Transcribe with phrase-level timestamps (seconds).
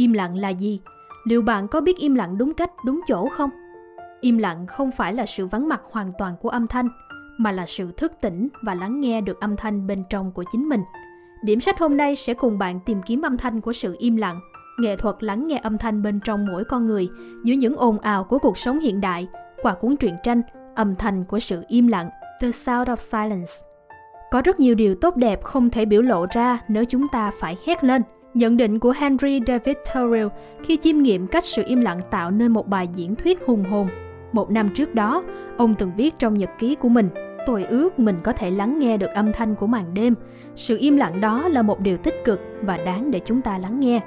[0.00, 0.80] Im lặng là gì?
[1.24, 3.50] Liệu bạn có biết im lặng đúng cách, đúng chỗ không?
[4.20, 6.88] Im lặng không phải là sự vắng mặt hoàn toàn của âm thanh,
[7.38, 10.68] mà là sự thức tỉnh và lắng nghe được âm thanh bên trong của chính
[10.68, 10.80] mình.
[11.44, 14.40] Điểm sách hôm nay sẽ cùng bạn tìm kiếm âm thanh của sự im lặng,
[14.78, 17.08] nghệ thuật lắng nghe âm thanh bên trong mỗi con người
[17.44, 19.28] giữa những ồn ào của cuộc sống hiện đại
[19.62, 20.42] qua cuốn truyện tranh
[20.74, 22.10] Âm thanh của sự im lặng,
[22.40, 23.52] The Sound of Silence.
[24.30, 27.56] Có rất nhiều điều tốt đẹp không thể biểu lộ ra nếu chúng ta phải
[27.66, 28.02] hét lên.
[28.34, 30.30] Nhận định của Henry David Thoreau
[30.62, 33.88] khi chiêm nghiệm cách sự im lặng tạo nên một bài diễn thuyết hùng hồn.
[34.32, 35.22] Một năm trước đó,
[35.56, 37.08] ông từng viết trong nhật ký của mình,
[37.46, 40.14] tôi ước mình có thể lắng nghe được âm thanh của màn đêm.
[40.54, 43.80] Sự im lặng đó là một điều tích cực và đáng để chúng ta lắng
[43.80, 44.00] nghe.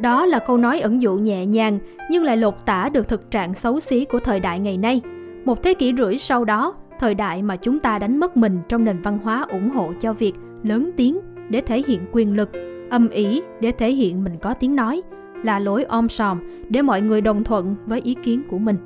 [0.00, 1.78] Đó là câu nói ẩn dụ nhẹ nhàng
[2.10, 5.00] nhưng lại lột tả được thực trạng xấu xí của thời đại ngày nay.
[5.44, 8.84] Một thế kỷ rưỡi sau đó, thời đại mà chúng ta đánh mất mình trong
[8.84, 12.50] nền văn hóa ủng hộ cho việc lớn tiếng để thể hiện quyền lực,
[12.90, 15.02] âm ý để thể hiện mình có tiếng nói,
[15.42, 18.76] là lối om sòm để mọi người đồng thuận với ý kiến của mình.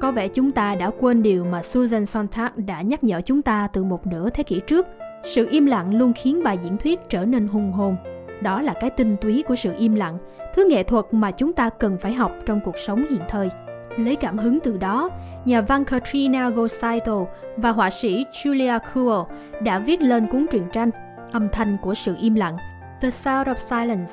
[0.00, 3.68] Có vẻ chúng ta đã quên điều mà Susan Sontag đã nhắc nhở chúng ta
[3.72, 4.86] từ một nửa thế kỷ trước.
[5.24, 7.96] Sự im lặng luôn khiến bài diễn thuyết trở nên hùng hồn.
[8.42, 10.18] Đó là cái tinh túy của sự im lặng,
[10.54, 13.50] thứ nghệ thuật mà chúng ta cần phải học trong cuộc sống hiện thời.
[13.96, 15.10] Lấy cảm hứng từ đó,
[15.44, 17.24] nhà văn Katrina Gosaito
[17.56, 19.26] và họa sĩ Julia Kuo
[19.62, 20.90] đã viết lên cuốn truyện tranh
[21.32, 22.56] Âm thanh của sự im lặng,
[23.00, 24.12] The Sound of Silence.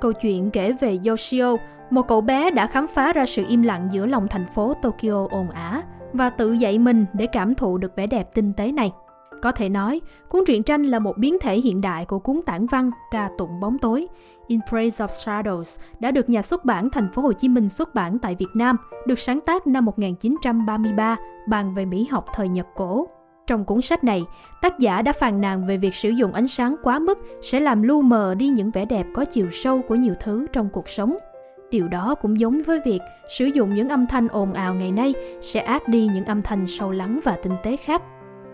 [0.00, 1.56] Câu chuyện kể về Yoshio,
[1.90, 5.26] một cậu bé đã khám phá ra sự im lặng giữa lòng thành phố Tokyo
[5.30, 8.92] ồn ả và tự dạy mình để cảm thụ được vẻ đẹp tinh tế này.
[9.42, 12.66] Có thể nói, cuốn truyện tranh là một biến thể hiện đại của cuốn tản
[12.66, 14.06] văn ca tụng bóng tối
[14.46, 17.94] In Praise of Shadows đã được nhà xuất bản Thành phố Hồ Chí Minh xuất
[17.94, 21.16] bản tại Việt Nam, được sáng tác năm 1933,
[21.48, 23.06] bàn về mỹ học thời Nhật cổ.
[23.48, 24.24] Trong cuốn sách này,
[24.60, 27.82] tác giả đã phàn nàn về việc sử dụng ánh sáng quá mức sẽ làm
[27.82, 31.16] lu mờ đi những vẻ đẹp có chiều sâu của nhiều thứ trong cuộc sống.
[31.70, 33.00] Điều đó cũng giống với việc
[33.38, 36.66] sử dụng những âm thanh ồn ào ngày nay sẽ át đi những âm thanh
[36.66, 38.02] sâu lắng và tinh tế khác.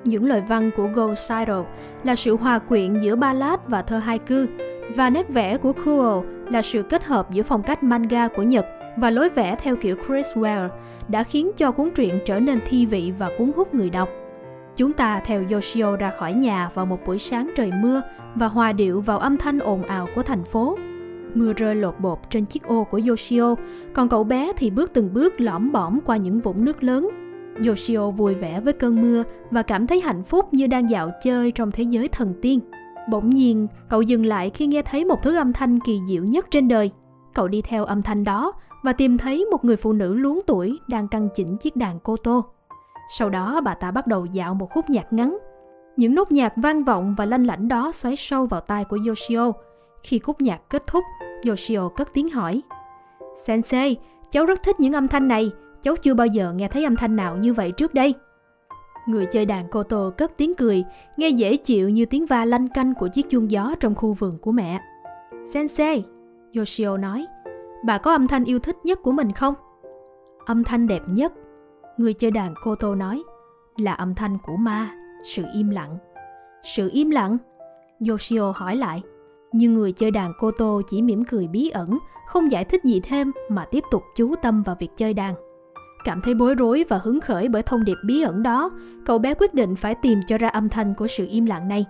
[0.05, 1.65] Những lời văn của Goldsider
[2.05, 4.49] là sự hòa quyện giữa ballad và thơ hai cư,
[4.97, 8.67] và nét vẽ của Kuo là sự kết hợp giữa phong cách manga của Nhật
[8.97, 10.69] và lối vẽ theo kiểu Chris Ware
[11.09, 14.09] đã khiến cho cuốn truyện trở nên thi vị và cuốn hút người đọc.
[14.77, 18.03] Chúng ta theo Yoshio ra khỏi nhà vào một buổi sáng trời mưa
[18.35, 20.79] và hòa điệu vào âm thanh ồn ào của thành phố.
[21.35, 23.55] Mưa rơi lột bột trên chiếc ô của Yoshio,
[23.93, 27.11] còn cậu bé thì bước từng bước lõm bõm qua những vũng nước lớn.
[27.67, 31.53] Yoshio vui vẻ với cơn mưa và cảm thấy hạnh phúc như đang dạo chơi
[31.53, 32.61] trong thế giới thần tiên.
[33.11, 36.47] Bỗng nhiên, cậu dừng lại khi nghe thấy một thứ âm thanh kỳ diệu nhất
[36.51, 36.91] trên đời.
[37.35, 38.53] Cậu đi theo âm thanh đó
[38.83, 42.17] và tìm thấy một người phụ nữ luống tuổi đang căng chỉnh chiếc đàn cô
[42.17, 42.45] tô.
[43.09, 45.39] Sau đó bà ta bắt đầu dạo một khúc nhạc ngắn.
[45.97, 49.53] Những nốt nhạc vang vọng và lanh lảnh đó xoáy sâu vào tai của Yoshio.
[50.03, 51.05] Khi khúc nhạc kết thúc,
[51.47, 52.63] Yoshio cất tiếng hỏi.
[53.45, 53.97] Sensei,
[54.31, 55.51] cháu rất thích những âm thanh này,
[55.83, 58.15] cháu chưa bao giờ nghe thấy âm thanh nào như vậy trước đây.
[59.07, 60.85] Người chơi đàn koto cất tiếng cười,
[61.17, 64.39] nghe dễ chịu như tiếng va lanh canh của chiếc chuông gió trong khu vườn
[64.39, 64.81] của mẹ.
[65.45, 66.05] Sensei,
[66.57, 67.27] Yoshio nói,
[67.85, 69.55] bà có âm thanh yêu thích nhất của mình không?
[70.47, 71.33] Âm thanh đẹp nhất,
[71.97, 73.23] người chơi đàn koto nói,
[73.77, 74.91] là âm thanh của ma,
[75.25, 75.99] sự im lặng.
[76.63, 77.39] Sự im lặng?
[78.09, 79.03] Yoshio hỏi lại.
[79.53, 83.33] Nhưng người chơi đàn koto chỉ mỉm cười bí ẩn, không giải thích gì thêm
[83.49, 85.35] mà tiếp tục chú tâm vào việc chơi đàn.
[86.05, 88.71] Cảm thấy bối rối và hứng khởi bởi thông điệp bí ẩn đó,
[89.07, 91.85] cậu bé quyết định phải tìm cho ra âm thanh của sự im lặng này.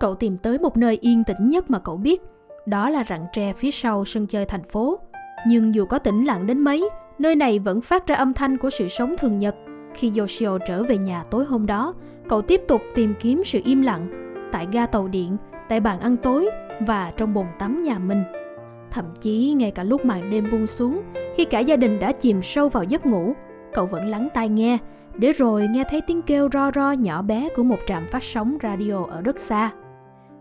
[0.00, 2.22] Cậu tìm tới một nơi yên tĩnh nhất mà cậu biết,
[2.66, 4.98] đó là rặng tre phía sau sân chơi thành phố.
[5.46, 6.88] Nhưng dù có tĩnh lặng đến mấy,
[7.18, 9.54] nơi này vẫn phát ra âm thanh của sự sống thường nhật.
[9.94, 11.94] Khi Yoshio trở về nhà tối hôm đó,
[12.28, 14.08] cậu tiếp tục tìm kiếm sự im lặng
[14.52, 15.36] tại ga tàu điện,
[15.68, 16.50] tại bàn ăn tối
[16.80, 18.22] và trong bồn tắm nhà mình.
[18.90, 21.02] Thậm chí ngay cả lúc màn đêm buông xuống,
[21.36, 23.32] khi cả gia đình đã chìm sâu vào giấc ngủ,
[23.72, 24.78] cậu vẫn lắng tai nghe,
[25.14, 28.58] để rồi nghe thấy tiếng kêu ro ro nhỏ bé của một trạm phát sóng
[28.62, 29.70] radio ở rất xa.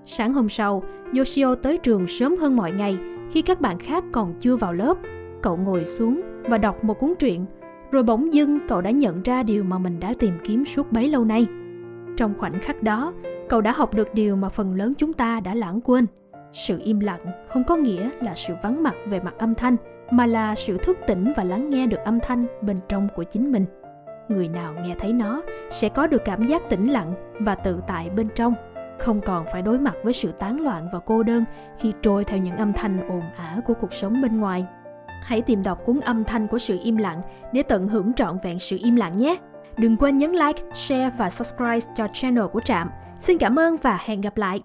[0.03, 0.83] Sáng hôm sau,
[1.17, 2.97] Yoshio tới trường sớm hơn mọi ngày
[3.31, 4.97] khi các bạn khác còn chưa vào lớp.
[5.41, 7.45] Cậu ngồi xuống và đọc một cuốn truyện,
[7.91, 11.09] rồi bỗng dưng cậu đã nhận ra điều mà mình đã tìm kiếm suốt bấy
[11.09, 11.47] lâu nay.
[12.17, 13.13] Trong khoảnh khắc đó,
[13.49, 16.05] cậu đã học được điều mà phần lớn chúng ta đã lãng quên.
[16.51, 19.75] Sự im lặng không có nghĩa là sự vắng mặt về mặt âm thanh,
[20.11, 23.51] mà là sự thức tỉnh và lắng nghe được âm thanh bên trong của chính
[23.51, 23.65] mình
[24.29, 28.09] người nào nghe thấy nó sẽ có được cảm giác tĩnh lặng và tự tại
[28.09, 28.53] bên trong
[28.99, 31.43] không còn phải đối mặt với sự tán loạn và cô đơn
[31.79, 34.65] khi trôi theo những âm thanh ồn ả của cuộc sống bên ngoài
[35.21, 37.21] hãy tìm đọc cuốn âm thanh của sự im lặng
[37.53, 39.37] để tận hưởng trọn vẹn sự im lặng nhé.
[39.77, 42.89] Đừng quên nhấn like, share và subscribe cho channel của trạm.
[43.19, 44.61] Xin cảm ơn và hẹn gặp lại!